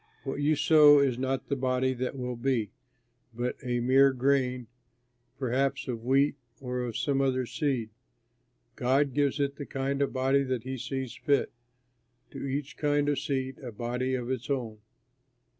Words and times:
What 0.23 0.41
you 0.41 0.55
sow 0.55 0.97
is 0.97 1.19
not 1.19 1.47
the 1.47 1.55
body 1.55 1.93
that 1.93 2.17
will 2.17 2.35
be, 2.35 2.71
but 3.35 3.55
a 3.61 3.81
mere 3.81 4.13
grain, 4.13 4.65
perhaps 5.37 5.87
of 5.87 6.03
wheat 6.03 6.37
or 6.59 6.79
of 6.81 6.97
some 6.97 7.21
other 7.21 7.45
seed. 7.45 7.91
God 8.75 9.13
gives 9.13 9.39
it 9.39 9.57
the 9.57 9.65
kind 9.67 10.01
of 10.01 10.11
body 10.11 10.41
that 10.41 10.63
he 10.63 10.79
sees 10.79 11.13
fit, 11.13 11.51
to 12.31 12.43
each 12.43 12.77
kind 12.77 13.09
of 13.09 13.19
seed 13.19 13.59
a 13.59 13.71
body 13.71 14.15
of 14.15 14.31
its 14.31 14.49
own. 14.49 14.79